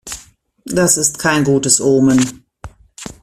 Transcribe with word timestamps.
Das 0.65 0.97
ist 0.97 1.19
kein 1.19 1.43
gutes 1.43 1.79
Omen. 1.79 2.43